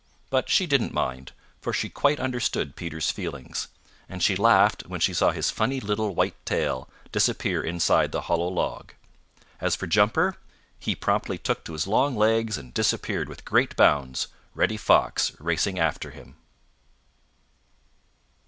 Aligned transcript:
But 0.31 0.49
she 0.49 0.65
didn't 0.65 0.95
mind, 0.95 1.31
for 1.59 1.71
she 1.71 1.87
quite 1.87 2.19
understood 2.19 2.75
Peter's 2.75 3.11
feelings, 3.11 3.67
and 4.09 4.23
she 4.23 4.35
laughed 4.35 4.87
when 4.87 4.99
she 4.99 5.13
saw 5.13 5.29
his 5.29 5.51
funny 5.51 5.79
little 5.79 6.15
white 6.15 6.43
tail 6.43 6.89
disappear 7.11 7.61
inside 7.61 8.11
the 8.11 8.21
hollow 8.21 8.47
log. 8.47 8.93
As 9.59 9.75
for 9.75 9.85
Jumper, 9.85 10.37
he 10.79 10.95
promptly 10.95 11.37
took 11.37 11.63
to 11.65 11.73
his 11.73 11.85
long 11.85 12.15
legs 12.15 12.57
and 12.57 12.73
disappeared 12.73 13.29
with 13.29 13.45
great 13.45 13.75
bounds, 13.75 14.27
Reddy 14.55 14.75
Fox 14.77 15.33
racing 15.39 15.77
after 15.77 16.09
him. 16.09 16.35